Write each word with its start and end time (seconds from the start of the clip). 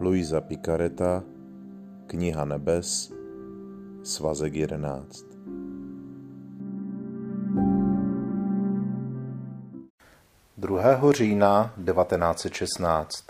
Luisa 0.00 0.40
Picareta, 0.40 1.22
Kniha 2.06 2.44
nebes, 2.44 3.12
svazek 4.02 4.54
11. 4.54 5.24
Druhého 10.56 11.12
října 11.12 11.74
1916 11.84 13.24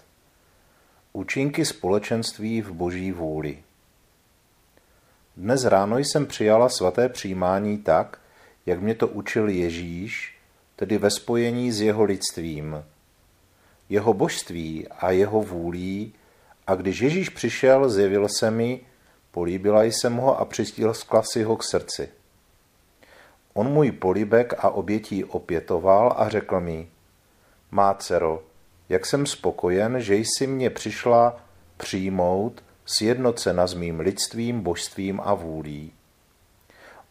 Účinky 1.12 1.64
společenství 1.64 2.62
v 2.62 2.72
boží 2.72 3.12
vůli 3.12 3.58
Dnes 5.36 5.64
ráno 5.64 5.98
jsem 5.98 6.26
přijala 6.26 6.68
svaté 6.68 7.08
přijímání 7.08 7.78
tak, 7.78 8.18
jak 8.66 8.80
mě 8.80 8.94
to 8.94 9.08
učil 9.08 9.48
Ježíš, 9.48 10.38
tedy 10.76 10.98
ve 10.98 11.10
spojení 11.10 11.72
s 11.72 11.80
jeho 11.80 12.04
lidstvím. 12.04 12.84
Jeho 13.88 14.14
božství 14.14 14.88
a 14.88 15.10
jeho 15.10 15.42
vůlí 15.42 16.12
a 16.70 16.74
když 16.74 17.00
Ježíš 17.00 17.28
přišel, 17.28 17.88
zjevil 17.88 18.28
se 18.28 18.50
mi, 18.50 18.80
políbila 19.30 19.82
jsem 19.82 20.16
ho 20.16 20.38
a 20.38 20.44
přistiskla 20.44 21.22
si 21.22 21.42
ho 21.42 21.56
k 21.56 21.64
srdci. 21.64 22.08
On 23.54 23.72
můj 23.72 23.92
políbek 23.92 24.54
a 24.58 24.70
obětí 24.70 25.24
opětoval 25.24 26.14
a 26.16 26.28
řekl 26.28 26.60
mi, 26.60 26.88
má 27.70 27.94
dcero, 27.94 28.42
jak 28.88 29.06
jsem 29.06 29.26
spokojen, 29.26 30.00
že 30.00 30.14
jsi 30.14 30.46
mě 30.46 30.70
přišla 30.70 31.36
přijmout, 31.76 32.62
sjednocena 32.86 33.66
s 33.66 33.74
mým 33.74 34.00
lidstvím, 34.00 34.60
božstvím 34.60 35.20
a 35.24 35.34
vůlí. 35.34 35.92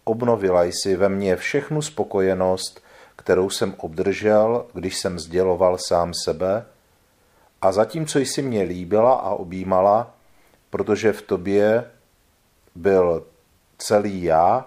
Obnovila 0.03 0.63
jsi 0.63 0.95
ve 0.95 1.09
mně 1.09 1.35
všechnu 1.35 1.81
spokojenost, 1.81 2.83
kterou 3.15 3.49
jsem 3.49 3.75
obdržel, 3.77 4.65
když 4.73 4.97
jsem 4.97 5.19
sděloval 5.19 5.77
sám 5.87 6.13
sebe, 6.23 6.65
a 7.61 7.71
zatímco 7.71 8.19
jsi 8.19 8.41
mě 8.41 8.63
líbila 8.63 9.13
a 9.13 9.29
objímala, 9.29 10.15
protože 10.69 11.13
v 11.13 11.21
tobě 11.21 11.85
byl 12.75 13.25
celý 13.77 14.23
já, 14.23 14.65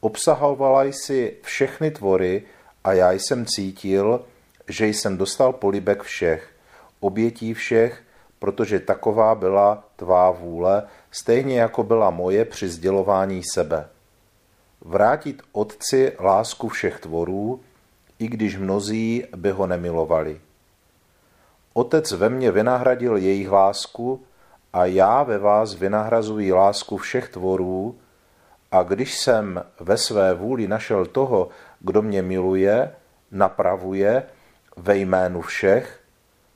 obsahovala 0.00 0.84
jsi 0.84 1.36
všechny 1.42 1.90
tvory 1.90 2.42
a 2.84 2.92
já 2.92 3.12
jsem 3.12 3.46
cítil, 3.46 4.24
že 4.68 4.86
jsem 4.86 5.16
dostal 5.16 5.52
polibek 5.52 6.02
všech, 6.02 6.50
obětí 7.00 7.54
všech, 7.54 8.02
protože 8.38 8.80
taková 8.80 9.34
byla 9.34 9.84
tvá 9.96 10.30
vůle, 10.30 10.82
stejně 11.10 11.60
jako 11.60 11.82
byla 11.82 12.10
moje 12.10 12.44
při 12.44 12.68
sdělování 12.68 13.42
sebe. 13.54 13.88
Vrátit 14.80 15.42
otci 15.52 16.12
lásku 16.20 16.68
všech 16.68 17.00
tvorů, 17.00 17.60
i 18.18 18.28
když 18.28 18.56
mnozí 18.56 19.24
by 19.36 19.50
ho 19.50 19.66
nemilovali. 19.66 20.40
Otec 21.76 22.12
ve 22.12 22.28
mně 22.28 22.50
vynahradil 22.50 23.16
jejich 23.16 23.50
lásku 23.50 24.22
a 24.72 24.84
já 24.84 25.22
ve 25.22 25.38
vás 25.38 25.74
vynahrazuji 25.74 26.52
lásku 26.52 26.96
všech 26.96 27.28
tvorů. 27.28 27.96
A 28.72 28.82
když 28.82 29.18
jsem 29.18 29.64
ve 29.80 29.96
své 29.96 30.34
vůli 30.34 30.68
našel 30.68 31.06
toho, 31.06 31.48
kdo 31.80 32.02
mě 32.02 32.22
miluje, 32.22 32.92
napravuje 33.30 34.22
ve 34.76 34.96
jménu 34.96 35.40
všech, 35.40 36.00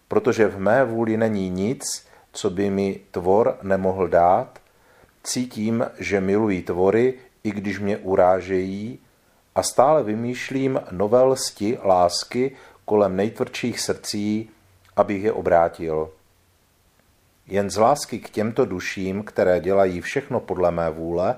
protože 0.08 0.48
v 0.48 0.58
mé 0.58 0.84
vůli 0.84 1.16
není 1.16 1.50
nic, 1.50 2.06
co 2.32 2.50
by 2.50 2.70
mi 2.70 3.00
tvor 3.10 3.58
nemohl 3.62 4.08
dát, 4.08 4.58
cítím, 5.22 5.86
že 5.98 6.20
miluji 6.20 6.62
tvory, 6.62 7.14
i 7.44 7.50
když 7.50 7.78
mě 7.78 7.96
urážejí, 7.96 8.98
a 9.54 9.62
stále 9.62 10.02
vymýšlím 10.02 10.80
nové 10.90 11.22
lsti 11.22 11.78
lásky 11.84 12.56
kolem 12.84 13.16
nejtvrdších 13.16 13.80
srdcí, 13.80 14.50
abych 14.98 15.24
je 15.24 15.32
obrátil. 15.32 16.10
Jen 17.46 17.70
z 17.70 17.76
lásky 17.76 18.18
k 18.18 18.30
těmto 18.30 18.64
duším, 18.64 19.22
které 19.22 19.60
dělají 19.60 20.00
všechno 20.00 20.40
podle 20.40 20.70
mé 20.70 20.90
vůle, 20.90 21.36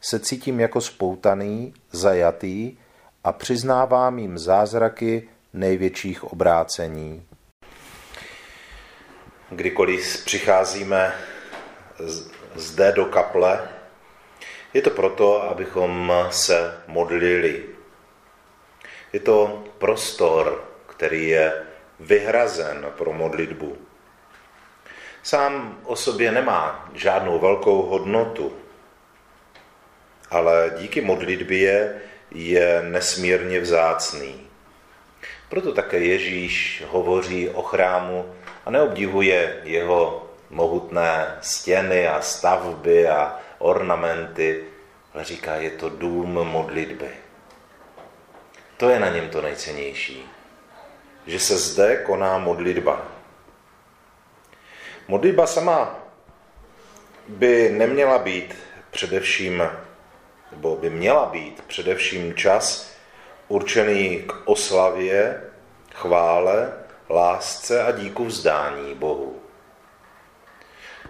se 0.00 0.20
cítím 0.20 0.60
jako 0.60 0.80
spoutaný, 0.80 1.74
zajatý 1.90 2.76
a 3.24 3.32
přiznávám 3.32 4.18
jim 4.18 4.38
zázraky 4.38 5.28
největších 5.52 6.24
obrácení. 6.24 7.26
Kdykoliv 9.50 10.24
přicházíme 10.24 11.14
zde 12.54 12.92
do 12.92 13.04
kaple, 13.04 13.68
je 14.74 14.82
to 14.82 14.90
proto, 14.90 15.42
abychom 15.42 16.12
se 16.30 16.82
modlili. 16.86 17.64
Je 19.12 19.20
to 19.20 19.64
prostor, 19.78 20.64
který 20.86 21.28
je 21.28 21.71
vyhrazen 22.02 22.86
pro 22.98 23.12
modlitbu. 23.12 23.76
Sám 25.22 25.78
o 25.84 25.96
sobě 25.96 26.32
nemá 26.32 26.90
žádnou 26.94 27.38
velkou 27.38 27.82
hodnotu, 27.82 28.52
ale 30.30 30.72
díky 30.78 31.00
modlitbě 31.00 32.00
je 32.30 32.82
nesmírně 32.82 33.60
vzácný. 33.60 34.46
Proto 35.48 35.72
také 35.72 35.98
Ježíš 35.98 36.84
hovoří 36.88 37.48
o 37.48 37.62
chrámu 37.62 38.34
a 38.66 38.70
neobdivuje 38.70 39.60
jeho 39.64 40.30
mohutné 40.50 41.38
stěny 41.40 42.08
a 42.08 42.20
stavby 42.20 43.08
a 43.08 43.38
ornamenty, 43.58 44.64
ale 45.14 45.24
říká, 45.24 45.54
je 45.54 45.70
to 45.70 45.88
dům 45.88 46.32
modlitby. 46.32 47.10
To 48.76 48.88
je 48.88 49.00
na 49.00 49.08
něm 49.08 49.28
to 49.28 49.42
nejcennější 49.42 50.26
že 51.26 51.40
se 51.40 51.58
zde 51.58 51.96
koná 51.96 52.38
modlitba. 52.38 53.02
Modlitba 55.08 55.46
sama 55.46 55.98
by 57.28 57.70
neměla 57.70 58.18
být 58.18 58.54
především, 58.90 59.62
nebo 60.52 60.76
by 60.76 60.90
měla 60.90 61.26
být 61.26 61.62
především 61.66 62.34
čas 62.34 62.92
určený 63.48 64.22
k 64.26 64.32
oslavě, 64.44 65.42
chvále, 65.94 66.72
lásce 67.10 67.82
a 67.82 67.90
díku 67.90 68.24
vzdání 68.24 68.94
Bohu. 68.94 69.42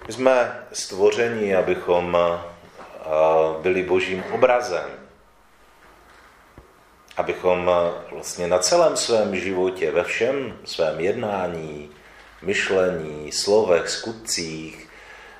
My 0.06 0.12
jsme 0.12 0.66
stvoření, 0.72 1.54
abychom 1.54 2.18
byli 3.60 3.82
božím 3.82 4.24
obrazem 4.32 5.01
abychom 7.16 7.70
eh, 7.70 8.14
vlastně 8.14 8.46
na 8.46 8.58
celém 8.58 8.96
svém 8.96 9.36
životě, 9.36 9.90
ve 9.90 10.04
všem 10.04 10.58
svém 10.64 11.00
jednání, 11.00 11.90
myšlení, 12.42 13.32
slovech, 13.32 13.88
skutcích 13.88 14.88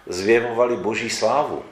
zvěvovali 0.07 0.77
Boží 0.77 1.11
slávu. 1.11 1.63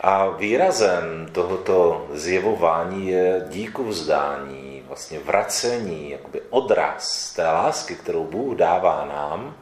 A 0.00 0.28
výrazem 0.28 1.28
tohoto 1.32 2.06
zjevování 2.12 3.08
je 3.08 3.44
díku 3.48 3.84
vzdání, 3.84 4.82
vlastně 4.88 5.18
vracení, 5.18 6.10
jakoby 6.10 6.42
odraz 6.50 7.32
té 7.34 7.46
lásky, 7.46 7.94
kterou 7.94 8.24
Bůh 8.24 8.56
dává 8.56 9.04
nám, 9.04 9.56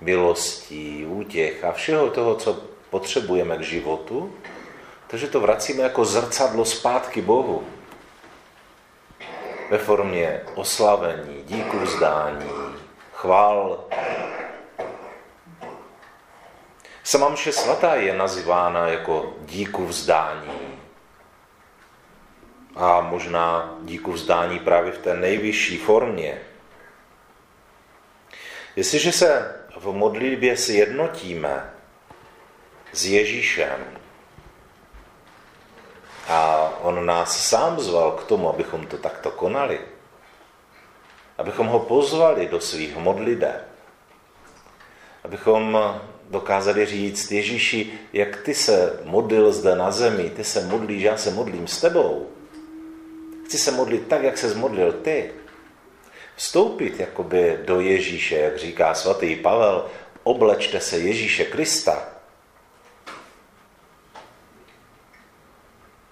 milostí, 0.00 1.06
útěch 1.06 1.64
a 1.64 1.72
všeho 1.72 2.10
toho, 2.10 2.34
co 2.34 2.62
potřebujeme 2.90 3.56
k 3.56 3.60
životu, 3.60 4.32
takže 5.06 5.26
to 5.26 5.40
vracíme 5.40 5.82
jako 5.82 6.04
zrcadlo 6.04 6.64
zpátky 6.64 7.22
Bohu. 7.22 7.66
Ve 9.70 9.78
formě 9.78 10.40
oslavení, 10.54 11.42
díku 11.44 11.78
vzdání, 11.78 12.50
chvál. 13.12 13.84
Sama 17.02 17.28
mše 17.28 17.52
svatá 17.52 17.94
je 17.94 18.16
nazývána 18.16 18.88
jako 18.88 19.34
díku 19.40 19.86
vzdání. 19.86 20.78
A 22.76 23.00
možná 23.00 23.78
díku 23.82 24.12
vzdání 24.12 24.58
právě 24.58 24.92
v 24.92 24.98
té 24.98 25.14
nejvyšší 25.14 25.78
formě. 25.78 26.40
Jestliže 28.76 29.12
se 29.12 29.60
v 29.76 29.92
modlitbě 29.92 30.56
si 30.56 30.72
jednotíme 30.72 31.70
s 32.92 33.06
Ježíšem, 33.06 34.03
a 36.28 36.72
on 36.82 37.06
nás 37.06 37.48
sám 37.48 37.80
zval 37.80 38.12
k 38.12 38.24
tomu, 38.24 38.48
abychom 38.48 38.86
to 38.86 38.96
takto 38.96 39.30
konali. 39.30 39.80
Abychom 41.38 41.66
ho 41.66 41.80
pozvali 41.80 42.48
do 42.48 42.60
svých 42.60 42.96
modliteb. 42.96 43.68
Abychom 45.24 45.78
dokázali 46.30 46.86
říct, 46.86 47.32
Ježíši, 47.32 47.92
jak 48.12 48.36
ty 48.36 48.54
se 48.54 49.00
modlil 49.04 49.52
zde 49.52 49.76
na 49.76 49.90
zemi, 49.90 50.30
ty 50.30 50.44
se 50.44 50.66
modlíš, 50.66 51.02
já 51.02 51.16
se 51.16 51.30
modlím 51.30 51.66
s 51.66 51.80
tebou. 51.80 52.28
Chci 53.44 53.58
se 53.58 53.70
modlit 53.70 54.08
tak, 54.08 54.22
jak 54.22 54.38
se 54.38 54.48
zmodlil 54.48 54.92
ty. 54.92 55.32
Vstoupit 56.36 57.00
jakoby 57.00 57.58
do 57.64 57.80
Ježíše, 57.80 58.36
jak 58.36 58.58
říká 58.58 58.94
svatý 58.94 59.36
Pavel, 59.36 59.86
oblečte 60.22 60.80
se 60.80 60.98
Ježíše 60.98 61.44
Krista. 61.44 62.13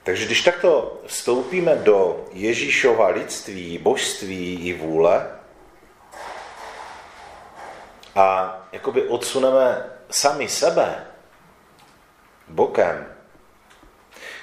Takže 0.03 0.27
když 0.27 0.43
takto 0.43 1.01
vstoupíme 1.07 1.77
do 1.77 2.25
Ježíšova 2.33 3.09
lidství, 3.09 3.79
božství 3.79 4.69
i 4.69 4.75
vůle 4.75 5.39
a 8.15 8.59
jakoby 8.73 9.09
odsuneme 9.09 9.91
sami 10.11 10.49
sebe 10.49 11.07
bokem, 12.49 13.07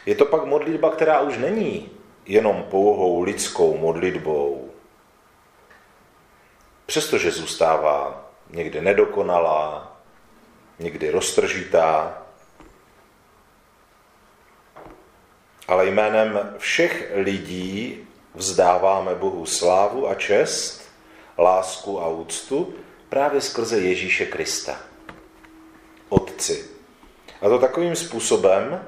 je 0.05 0.15
to 0.15 0.25
pak 0.25 0.45
modlitba, 0.45 0.91
která 0.91 1.21
už 1.21 1.37
není 1.37 1.91
jenom 2.25 2.63
pouhou 2.63 3.23
lidskou 3.23 3.77
modlitbou, 3.77 4.71
přestože 6.85 7.31
zůstává 7.31 8.29
někdy 8.49 8.81
nedokonalá, 8.81 9.97
někdy 10.79 11.09
roztržitá, 11.09 12.21
ale 15.69 15.85
jménem 15.85 16.55
všech 16.57 17.11
lidí 17.15 18.07
vzdáváme 18.33 19.15
Bohu 19.15 19.45
slávu 19.45 20.09
a 20.09 20.15
čest, 20.15 20.91
lásku 21.37 22.01
a 22.01 22.07
úctu 22.07 22.73
právě 23.09 23.41
skrze 23.41 23.79
Ježíše 23.79 24.25
Krista. 24.25 24.79
Otci. 26.09 26.65
A 27.41 27.49
to 27.49 27.59
takovým 27.59 27.95
způsobem, 27.95 28.85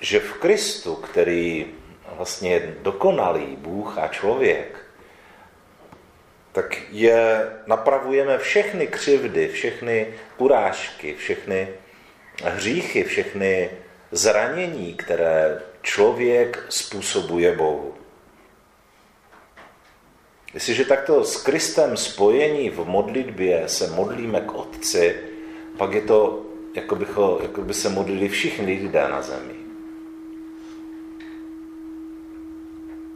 že 0.00 0.20
v 0.20 0.32
Kristu, 0.32 0.94
který 0.94 1.66
vlastně 2.16 2.52
je 2.52 2.74
dokonalý 2.82 3.56
Bůh 3.56 3.98
a 3.98 4.08
člověk, 4.08 4.78
tak 6.52 6.76
je, 6.90 7.50
napravujeme 7.66 8.38
všechny 8.38 8.86
křivdy, 8.86 9.48
všechny 9.48 10.14
urážky, 10.38 11.14
všechny 11.14 11.68
hříchy, 12.44 13.04
všechny 13.04 13.70
zranění, 14.10 14.94
které 14.94 15.60
člověk 15.84 16.66
způsobuje 16.68 17.56
Bohu. 17.56 17.94
Jestliže 20.54 20.84
takto 20.84 21.24
s 21.24 21.42
Kristem 21.42 21.96
spojení 21.96 22.70
v 22.70 22.84
modlitbě 22.84 23.68
se 23.68 23.90
modlíme 23.90 24.40
k 24.40 24.54
Otci, 24.54 25.16
pak 25.78 25.92
je 25.92 26.00
to, 26.00 26.42
jako, 26.74 26.96
bycho, 26.96 27.38
jako 27.42 27.62
by 27.62 27.74
se 27.74 27.88
modlili 27.88 28.28
všichni 28.28 28.66
lidé 28.66 29.08
na 29.08 29.22
zemi. 29.22 29.54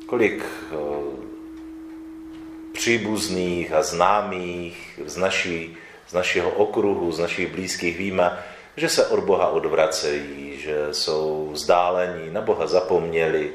Kolik 0.07 0.45
eh, 0.45 0.77
příbuzných 2.73 3.73
a 3.73 3.83
známých 3.83 5.01
z, 5.05 5.17
naší, 5.17 5.77
z 6.09 6.13
našeho 6.13 6.51
okruhu, 6.51 7.13
z 7.13 7.19
našich 7.19 7.53
blízkých 7.53 7.99
víme, 7.99 8.39
že 8.79 8.89
se 8.89 9.07
od 9.07 9.21
Boha 9.21 9.49
odvracejí, 9.49 10.61
že 10.61 10.89
jsou 10.93 11.51
vzdálení, 11.53 12.31
na 12.31 12.41
Boha 12.41 12.67
zapomněli, 12.67 13.53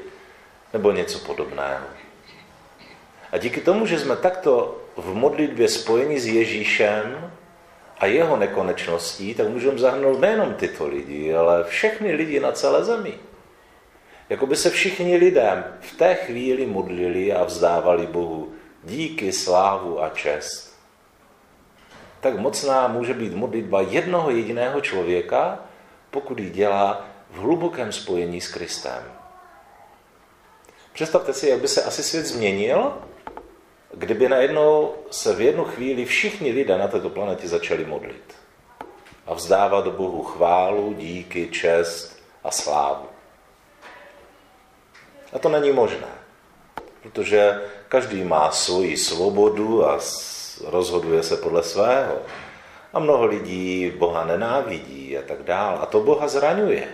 nebo 0.72 0.92
něco 0.92 1.18
podobného. 1.18 1.86
A 3.32 3.38
díky 3.38 3.60
tomu, 3.60 3.86
že 3.86 3.98
jsme 3.98 4.16
takto 4.16 4.78
v 4.96 5.14
modlitbě 5.14 5.68
spojeni 5.68 6.20
s 6.20 6.26
Ježíšem 6.26 7.30
a 7.98 8.06
jeho 8.06 8.36
nekonečností, 8.36 9.34
tak 9.34 9.48
můžeme 9.48 9.78
zahrnout 9.78 10.20
nejenom 10.20 10.54
tyto 10.54 10.88
lidi, 10.88 11.34
ale 11.34 11.64
všechny 11.64 12.12
lidi 12.12 12.40
na 12.40 12.52
celé 12.52 12.84
zemi. 12.84 13.14
Jako 14.28 14.46
by 14.46 14.56
se 14.56 14.70
všichni 14.70 15.16
lidé 15.16 15.64
v 15.80 15.96
té 15.96 16.14
chvíli 16.14 16.66
modlili 16.66 17.32
a 17.32 17.44
vzdávali 17.44 18.06
Bohu 18.06 18.52
díky, 18.84 19.32
slávu 19.32 20.02
a 20.02 20.08
čest. 20.08 20.73
Tak 22.24 22.38
mocná 22.38 22.88
může 22.88 23.14
být 23.14 23.34
modlitba 23.34 23.80
jednoho 23.80 24.30
jediného 24.30 24.80
člověka, 24.80 25.58
pokud 26.10 26.38
ji 26.38 26.50
dělá 26.50 27.06
v 27.30 27.36
hlubokém 27.36 27.92
spojení 27.92 28.40
s 28.40 28.48
Kristem. 28.48 29.02
Představte 30.92 31.32
si, 31.32 31.48
jak 31.48 31.60
by 31.60 31.68
se 31.68 31.82
asi 31.82 32.02
svět 32.02 32.26
změnil, 32.26 32.92
kdyby 33.94 34.28
najednou 34.28 34.94
se 35.10 35.34
v 35.34 35.40
jednu 35.40 35.64
chvíli 35.64 36.04
všichni 36.04 36.52
lidé 36.52 36.78
na 36.78 36.88
této 36.88 37.10
planetě 37.10 37.48
začali 37.48 37.84
modlit 37.84 38.34
a 39.26 39.34
vzdávat 39.34 39.88
Bohu 39.88 40.22
chválu, 40.22 40.92
díky, 40.92 41.48
čest 41.48 42.22
a 42.44 42.50
slávu. 42.50 43.06
A 45.32 45.38
to 45.38 45.48
není 45.48 45.72
možné, 45.72 46.08
protože 47.02 47.60
každý 47.88 48.24
má 48.24 48.50
svoji 48.50 48.96
svobodu 48.96 49.88
a 49.88 49.98
rozhoduje 50.64 51.22
se 51.22 51.36
podle 51.36 51.62
svého. 51.62 52.18
A 52.92 52.98
mnoho 52.98 53.26
lidí 53.26 53.92
Boha 53.98 54.24
nenávidí 54.24 55.18
a 55.18 55.22
tak 55.22 55.42
dál. 55.42 55.78
A 55.82 55.86
to 55.86 56.00
Boha 56.00 56.28
zraňuje. 56.28 56.88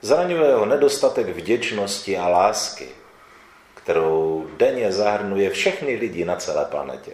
Zraňuje 0.00 0.54
ho 0.54 0.66
nedostatek 0.66 1.28
vděčnosti 1.28 2.18
a 2.18 2.28
lásky 2.28 2.88
kterou 3.88 4.46
denně 4.56 4.92
zahrnuje 4.92 5.50
všechny 5.50 5.94
lidi 5.94 6.24
na 6.24 6.36
celé 6.36 6.64
planetě. 6.64 7.12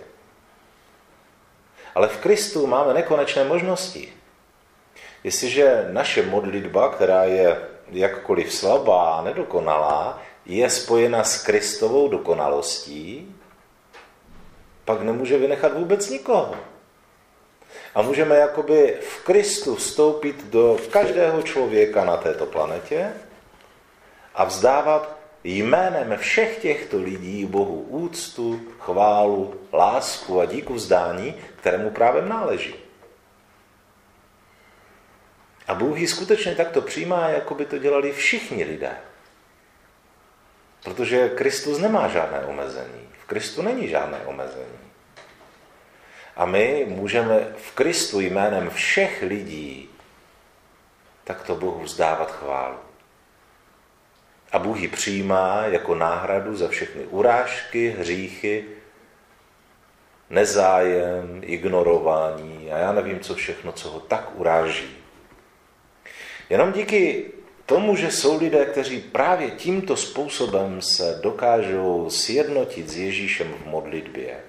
Ale 1.94 2.08
v 2.08 2.18
Kristu 2.18 2.66
máme 2.66 2.94
nekonečné 2.94 3.44
možnosti. 3.44 4.12
Jestliže 5.24 5.88
naše 5.92 6.22
modlitba, 6.22 6.88
která 6.88 7.24
je 7.24 7.68
jakkoliv 7.90 8.52
slabá 8.52 9.14
a 9.14 9.22
nedokonalá, 9.22 10.22
je 10.46 10.70
spojena 10.70 11.24
s 11.24 11.42
Kristovou 11.42 12.08
dokonalostí, 12.08 13.33
pak 14.84 15.02
nemůže 15.02 15.38
vynechat 15.38 15.74
vůbec 15.74 16.10
nikoho. 16.10 16.56
A 17.94 18.02
můžeme 18.02 18.36
jakoby 18.36 18.98
v 19.00 19.24
Kristu 19.24 19.74
vstoupit 19.74 20.44
do 20.44 20.78
každého 20.90 21.42
člověka 21.42 22.04
na 22.04 22.16
této 22.16 22.46
planetě 22.46 23.12
a 24.34 24.44
vzdávat 24.44 25.16
jménem 25.44 26.16
všech 26.16 26.58
těchto 26.58 26.98
lidí 26.98 27.44
Bohu 27.44 27.80
úctu, 27.80 28.60
chválu, 28.78 29.54
lásku 29.72 30.40
a 30.40 30.44
díku 30.44 30.74
vzdání, 30.74 31.34
kterému 31.56 31.90
právem 31.90 32.28
náleží. 32.28 32.74
A 35.66 35.74
Bůh 35.74 35.98
ji 35.98 36.08
skutečně 36.08 36.54
takto 36.54 36.80
přijímá, 36.80 37.28
jako 37.28 37.54
by 37.54 37.64
to 37.64 37.78
dělali 37.78 38.12
všichni 38.12 38.64
lidé. 38.64 38.96
Protože 40.84 41.28
Kristus 41.28 41.78
nemá 41.78 42.08
žádné 42.08 42.40
omezení. 42.40 43.08
V 43.22 43.26
Kristu 43.26 43.62
není 43.62 43.88
žádné 43.88 44.18
omezení. 44.18 44.78
A 46.36 46.44
my 46.46 46.84
můžeme 46.88 47.48
v 47.56 47.72
Kristu 47.72 48.20
jménem 48.20 48.70
všech 48.70 49.22
lidí 49.22 49.90
takto 51.24 51.54
Bohu 51.54 51.82
vzdávat 51.82 52.30
chválu. 52.30 52.78
A 54.52 54.58
Bůh 54.58 54.80
ji 54.80 54.88
přijímá 54.88 55.62
jako 55.66 55.94
náhradu 55.94 56.56
za 56.56 56.68
všechny 56.68 57.02
urážky, 57.02 57.96
hříchy, 57.98 58.64
nezájem, 60.30 61.40
ignorování 61.44 62.72
a 62.72 62.78
já 62.78 62.92
nevím, 62.92 63.20
co 63.20 63.34
všechno, 63.34 63.72
co 63.72 63.90
ho 63.90 64.00
tak 64.00 64.28
uráží. 64.34 64.96
Jenom 66.50 66.72
díky 66.72 67.32
tomu, 67.66 67.96
že 67.96 68.10
jsou 68.10 68.38
lidé, 68.38 68.66
kteří 68.66 69.00
právě 69.00 69.50
tímto 69.50 69.96
způsobem 69.96 70.82
se 70.82 71.20
dokážou 71.22 72.10
sjednotit 72.10 72.88
s 72.88 72.96
Ježíšem 72.96 73.54
v 73.54 73.66
modlitbě. 73.66 74.40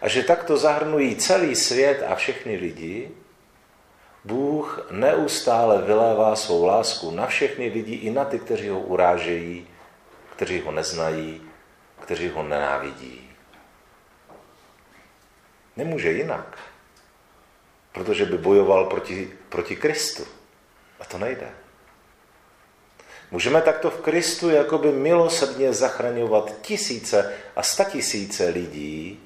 A 0.00 0.08
že 0.08 0.22
takto 0.22 0.56
zahrnují 0.56 1.16
celý 1.16 1.54
svět 1.54 2.04
a 2.08 2.14
všechny 2.14 2.56
lidi, 2.56 3.10
Bůh 4.24 4.86
neustále 4.90 5.82
vylévá 5.82 6.36
svou 6.36 6.64
lásku 6.64 7.10
na 7.10 7.26
všechny 7.26 7.68
lidi, 7.68 7.94
i 7.94 8.10
na 8.10 8.24
ty, 8.24 8.38
kteří 8.38 8.68
ho 8.68 8.80
urážejí, 8.80 9.66
kteří 10.36 10.60
ho 10.60 10.72
neznají, 10.72 11.42
kteří 12.00 12.28
ho 12.28 12.42
nenávidí. 12.42 13.30
Nemůže 15.76 16.12
jinak, 16.12 16.58
protože 17.92 18.24
by 18.24 18.38
bojoval 18.38 18.84
proti, 18.84 19.32
proti 19.48 19.76
Kristu. 19.76 20.24
A 21.04 21.06
to 21.06 21.18
nejde. 21.18 21.50
Můžeme 23.30 23.62
takto 23.62 23.90
v 23.90 24.00
Kristu 24.00 24.50
jakoby 24.50 24.92
milosrdně 24.92 25.72
zachraňovat 25.72 26.60
tisíce 26.60 27.32
a 27.56 27.62
statisíce 27.62 28.48
lidí 28.48 29.20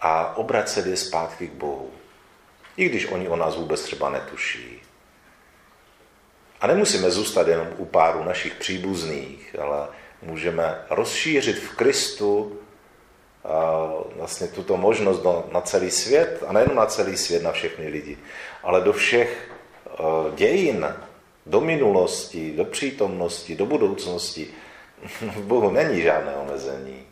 a 0.00 0.36
obracet 0.36 0.86
je 0.86 0.96
zpátky 0.96 1.48
k 1.48 1.52
Bohu. 1.52 1.90
I 2.76 2.88
když 2.88 3.06
oni 3.06 3.28
o 3.28 3.36
nás 3.36 3.56
vůbec 3.56 3.82
třeba 3.82 4.10
netuší. 4.10 4.82
A 6.60 6.66
nemusíme 6.66 7.10
zůstat 7.10 7.48
jenom 7.48 7.68
u 7.76 7.84
páru 7.84 8.24
našich 8.24 8.54
příbuzných, 8.54 9.56
ale 9.62 9.88
můžeme 10.22 10.84
rozšířit 10.90 11.58
v 11.58 11.76
Kristu 11.76 12.58
vlastně 14.16 14.48
tuto 14.48 14.76
možnost 14.76 15.22
na 15.52 15.60
celý 15.60 15.90
svět, 15.90 16.44
a 16.46 16.52
nejen 16.52 16.74
na 16.74 16.86
celý 16.86 17.16
svět, 17.16 17.42
na 17.42 17.52
všechny 17.52 17.88
lidi, 17.88 18.18
ale 18.62 18.80
do 18.80 18.92
všech 18.92 19.48
dějin, 20.34 20.86
do 21.46 21.60
minulosti, 21.60 22.52
do 22.56 22.64
přítomnosti, 22.64 23.56
do 23.56 23.66
budoucnosti. 23.66 24.48
V 25.20 25.42
Bohu 25.42 25.70
není 25.70 26.02
žádné 26.02 26.36
omezení. 26.36 27.06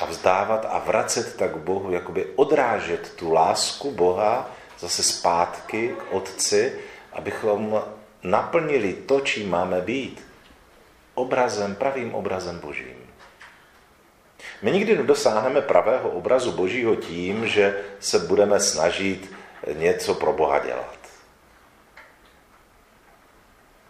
a 0.00 0.04
vzdávat 0.04 0.66
a 0.70 0.78
vracet 0.78 1.36
tak 1.36 1.56
Bohu, 1.56 1.92
jakoby 1.92 2.26
odrážet 2.36 3.14
tu 3.16 3.32
lásku 3.32 3.90
Boha 3.90 4.50
zase 4.78 5.02
zpátky 5.02 5.96
k 5.98 6.12
Otci, 6.12 6.78
abychom 7.12 7.82
naplnili 8.22 8.92
to, 8.92 9.20
čím 9.20 9.50
máme 9.50 9.80
být. 9.80 10.26
Obrazem, 11.14 11.74
pravým 11.74 12.14
obrazem 12.14 12.58
Božím. 12.58 13.03
My 14.64 14.72
nikdy 14.72 14.96
nedosáhneme 14.96 15.60
pravého 15.60 16.10
obrazu 16.10 16.52
Božího 16.52 16.96
tím, 16.96 17.48
že 17.48 17.80
se 18.00 18.18
budeme 18.18 18.60
snažit 18.60 19.32
něco 19.72 20.14
pro 20.14 20.32
Boha 20.32 20.58
dělat. 20.58 20.98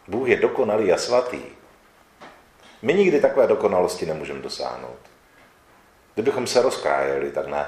Bůh 0.08 0.28
je 0.28 0.36
dokonalý 0.36 0.92
a 0.92 0.96
svatý. 0.96 1.42
My 2.82 2.94
nikdy 2.94 3.20
takové 3.20 3.46
dokonalosti 3.46 4.06
nemůžeme 4.06 4.42
dosáhnout. 4.42 4.98
Kdybychom 6.14 6.46
se 6.46 6.62
rozkrájeli, 6.62 7.30
tak 7.30 7.46
ne. 7.46 7.66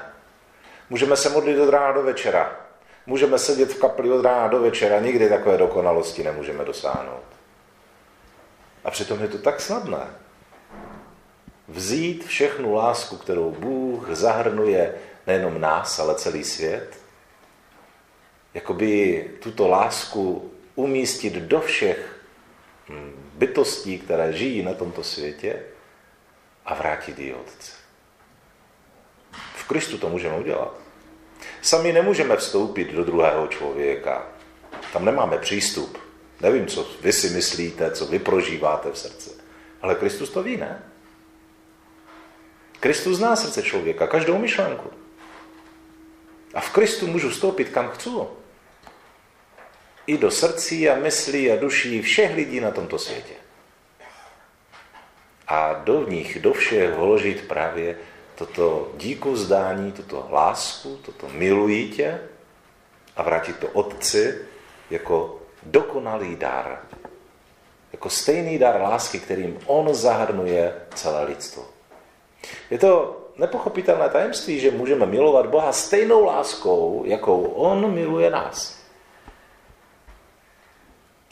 Můžeme 0.89 1.17
se 1.17 1.29
modlit 1.29 1.59
od 1.59 1.69
rána 1.69 1.91
do 1.91 2.03
večera. 2.03 2.55
Můžeme 3.05 3.39
sedět 3.39 3.73
v 3.73 3.79
kapli 3.79 4.11
od 4.11 4.21
rána 4.21 4.47
do 4.47 4.61
večera. 4.61 4.99
Nikdy 4.99 5.29
takové 5.29 5.57
dokonalosti 5.57 6.23
nemůžeme 6.23 6.65
dosáhnout. 6.65 7.25
A 8.85 8.91
přitom 8.91 9.21
je 9.21 9.27
to 9.27 9.37
tak 9.37 9.61
snadné. 9.61 10.07
Vzít 11.67 12.25
všechnu 12.25 12.73
lásku, 12.73 13.17
kterou 13.17 13.51
Bůh 13.51 14.09
zahrnuje 14.09 14.95
nejenom 15.27 15.61
nás, 15.61 15.99
ale 15.99 16.15
celý 16.15 16.43
svět. 16.43 16.99
Jakoby 18.53 19.23
tuto 19.39 19.67
lásku 19.67 20.51
umístit 20.75 21.33
do 21.33 21.61
všech 21.61 22.19
hm, 22.89 23.31
bytostí, 23.33 23.99
které 23.99 24.33
žijí 24.33 24.63
na 24.63 24.73
tomto 24.73 25.03
světě 25.03 25.63
a 26.65 26.73
vrátit 26.73 27.19
ji 27.19 27.33
Otce. 27.33 27.71
V 29.55 29.67
Kristu 29.67 29.97
to 29.97 30.09
můžeme 30.09 30.37
udělat. 30.37 30.73
Sami 31.61 31.93
nemůžeme 31.93 32.37
vstoupit 32.37 32.91
do 32.91 33.03
druhého 33.03 33.47
člověka. 33.47 34.27
Tam 34.93 35.05
nemáme 35.05 35.37
přístup. 35.37 35.97
Nevím, 36.41 36.67
co 36.67 36.87
vy 37.01 37.13
si 37.13 37.29
myslíte, 37.29 37.91
co 37.91 38.05
vy 38.05 38.19
prožíváte 38.19 38.91
v 38.91 38.97
srdci. 38.97 39.29
Ale 39.81 39.95
Kristus 39.95 40.29
to 40.29 40.43
ví, 40.43 40.57
ne? 40.57 40.83
Kristus 42.79 43.17
zná 43.17 43.35
srdce 43.35 43.63
člověka, 43.63 44.07
každou 44.07 44.37
myšlenku. 44.37 44.89
A 46.53 46.61
v 46.61 46.69
Kristu 46.69 47.07
můžu 47.07 47.29
vstoupit 47.29 47.69
kam 47.69 47.89
chci. 47.89 48.09
I 50.07 50.17
do 50.17 50.31
srdcí 50.31 50.89
a 50.89 50.95
myslí 50.95 51.51
a 51.51 51.55
duší 51.55 52.01
všech 52.01 52.35
lidí 52.35 52.59
na 52.59 52.71
tomto 52.71 52.99
světě. 52.99 53.33
A 55.47 55.73
do 55.73 56.09
nich, 56.09 56.39
do 56.39 56.53
všech 56.53 56.93
vložit 56.93 57.47
právě 57.47 57.97
toto 58.35 58.91
díku 58.97 59.35
zdání, 59.35 59.91
toto 59.91 60.27
lásku, 60.31 60.97
toto 60.97 61.29
milují 61.29 61.91
tě 61.91 62.19
a 63.15 63.23
vrátit 63.23 63.57
to 63.57 63.67
Otci 63.67 64.41
jako 64.89 65.41
dokonalý 65.63 66.35
dar. 66.35 66.81
Jako 67.91 68.09
stejný 68.09 68.57
dar 68.57 68.81
lásky, 68.81 69.19
kterým 69.19 69.59
On 69.65 69.93
zahrnuje 69.93 70.75
celé 70.95 71.23
lidstvo. 71.23 71.76
Je 72.69 72.77
to 72.77 73.17
nepochopitelné 73.37 74.09
tajemství, 74.09 74.59
že 74.59 74.71
můžeme 74.71 75.05
milovat 75.05 75.45
Boha 75.45 75.71
stejnou 75.71 76.25
láskou, 76.25 77.03
jakou 77.05 77.43
On 77.43 77.93
miluje 77.93 78.29
nás. 78.29 78.77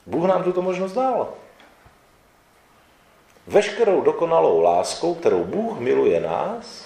Bůh 0.05 0.27
nám 0.27 0.43
tuto 0.43 0.61
možnost 0.61 0.93
dal. 0.93 1.33
Veškerou 3.47 4.01
dokonalou 4.01 4.61
láskou, 4.61 5.15
kterou 5.15 5.43
Bůh 5.43 5.79
miluje 5.79 6.19
nás, 6.19 6.85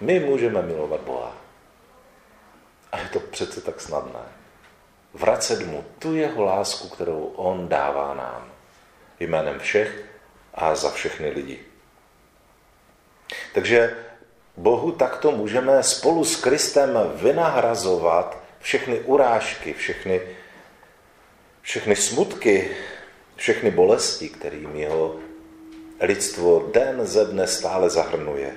my 0.00 0.20
můžeme 0.20 0.62
milovat 0.62 1.00
Boha. 1.00 1.32
A 2.92 2.98
je 2.98 3.08
to 3.08 3.20
přece 3.20 3.60
tak 3.60 3.80
snadné. 3.80 4.20
Vracet 5.14 5.66
mu 5.66 5.84
tu 5.98 6.14
jeho 6.14 6.42
lásku, 6.42 6.88
kterou 6.88 7.24
on 7.36 7.68
dává 7.68 8.14
nám. 8.14 8.52
Jménem 9.20 9.58
všech 9.58 10.04
a 10.54 10.74
za 10.74 10.90
všechny 10.90 11.30
lidi. 11.30 11.73
Takže 13.54 13.96
Bohu 14.56 14.92
takto 14.92 15.30
můžeme 15.30 15.82
spolu 15.82 16.24
s 16.24 16.36
Kristem 16.36 16.98
vynahrazovat 17.14 18.42
všechny 18.60 19.00
urážky, 19.00 19.72
všechny, 19.72 20.20
všechny 21.62 21.96
smutky, 21.96 22.70
všechny 23.36 23.70
bolesti, 23.70 24.28
kterým 24.28 24.76
jeho 24.76 25.16
lidstvo 26.00 26.70
den 26.72 27.06
ze 27.06 27.24
dne 27.24 27.46
stále 27.46 27.90
zahrnuje. 27.90 28.52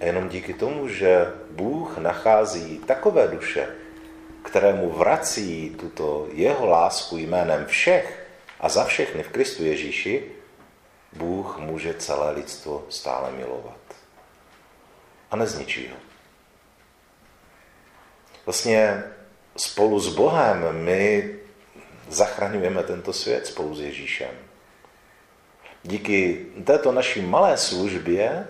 A 0.00 0.04
jenom 0.04 0.28
díky 0.28 0.54
tomu, 0.54 0.88
že 0.88 1.26
Bůh 1.50 1.98
nachází 1.98 2.78
takové 2.78 3.28
duše, 3.28 3.68
které 4.42 4.72
mu 4.72 4.90
vrací 4.90 5.76
tuto 5.80 6.28
jeho 6.32 6.66
lásku 6.66 7.16
jménem 7.16 7.66
všech 7.66 8.26
a 8.60 8.68
za 8.68 8.84
všechny 8.84 9.22
v 9.22 9.28
Kristu 9.28 9.64
Ježíši, 9.64 10.37
Bůh 11.12 11.58
může 11.58 11.94
celé 11.94 12.30
lidstvo 12.30 12.86
stále 12.88 13.30
milovat. 13.30 13.80
A 15.30 15.36
nezničí 15.36 15.88
ho. 15.88 15.96
Vlastně 18.46 19.04
spolu 19.56 20.00
s 20.00 20.14
Bohem 20.14 20.84
my 20.84 21.34
zachraňujeme 22.08 22.82
tento 22.82 23.12
svět 23.12 23.46
spolu 23.46 23.74
s 23.74 23.80
Ježíšem. 23.80 24.30
Díky 25.82 26.46
této 26.64 26.92
naší 26.92 27.20
malé 27.20 27.56
službě 27.56 28.46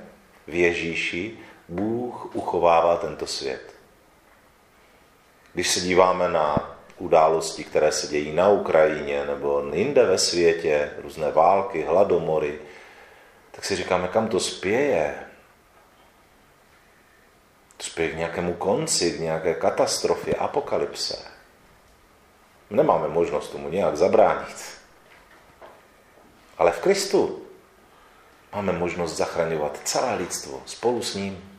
v 0.47 0.55
Ježíši 0.55 1.38
Bůh 1.69 2.37
uchovává 2.37 2.97
tento 2.97 3.27
svět. 3.27 3.75
Když 5.55 5.69
se 5.69 5.81
díváme 5.81 6.29
na 6.29 6.77
události, 6.99 7.64
které 7.64 7.93
se 7.93 8.07
dějí 8.07 8.33
na 8.33 8.49
Ukrajině 8.49 9.25
nebo 9.25 9.62
jinde 9.73 10.07
ve 10.07 10.19
světě, 10.19 10.90
různé 11.02 11.31
války, 11.31 11.83
hladomory, 11.83 12.59
tak 13.50 13.64
si 13.64 13.76
říkáme, 13.76 14.09
kam 14.09 14.28
to 14.28 14.40
spěje. 14.40 15.14
To 17.76 17.85
spěje 17.85 18.11
k 18.11 18.17
nějakému 18.17 18.55
konci, 18.55 19.12
k 19.12 19.21
nějaké 19.21 19.55
katastrofě, 19.55 20.35
apokalypse. 20.35 21.19
Nemáme 22.71 23.09
možnost 23.09 23.49
tomu 23.49 23.69
nějak 23.69 23.97
zabránit. 23.97 24.78
Ale 26.59 26.73
v 26.73 26.81
Kristu 26.81 27.43
máme 28.55 28.73
možnost 28.73 29.17
zachraňovat 29.17 29.81
celé 29.85 30.14
lidstvo 30.14 30.62
spolu 30.67 31.02
s 31.02 31.14
ním. 31.14 31.58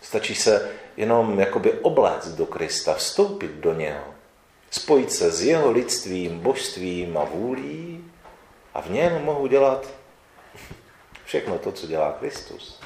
Stačí 0.00 0.34
se 0.34 0.70
jenom 0.96 1.40
jakoby 1.40 1.72
obléct 1.72 2.28
do 2.28 2.46
Krista, 2.46 2.94
vstoupit 2.94 3.50
do 3.50 3.74
něho, 3.74 4.14
spojit 4.70 5.12
se 5.12 5.30
s 5.30 5.42
jeho 5.42 5.70
lidstvím, 5.70 6.40
božstvím 6.40 7.18
a 7.18 7.24
vůlí 7.24 8.04
a 8.74 8.80
v 8.80 8.90
něm 8.90 9.24
mohu 9.24 9.46
dělat 9.46 9.86
všechno 11.24 11.58
to, 11.58 11.72
co 11.72 11.86
dělá 11.86 12.12
Kristus. 12.12 12.80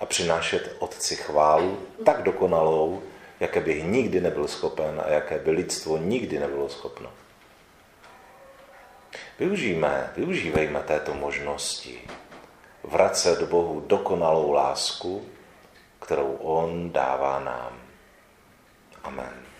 A 0.00 0.06
přinášet 0.06 0.76
Otci 0.78 1.16
chválu 1.16 1.78
tak 2.04 2.22
dokonalou, 2.22 3.02
jaké 3.40 3.60
bych 3.60 3.84
nikdy 3.84 4.20
nebyl 4.20 4.48
schopen 4.48 5.02
a 5.06 5.08
jaké 5.08 5.38
by 5.38 5.50
lidstvo 5.50 5.98
nikdy 5.98 6.38
nebylo 6.38 6.68
schopno. 6.68 7.10
Využijme, 9.38 10.12
využívejme 10.16 10.80
této 10.80 11.14
možnosti 11.14 12.00
vracet 12.84 13.42
Bohu 13.42 13.80
dokonalou 13.86 14.52
lásku, 14.52 15.22
kterou 16.00 16.32
On 16.32 16.92
dává 16.92 17.40
nám. 17.40 17.72
Amen. 19.02 19.53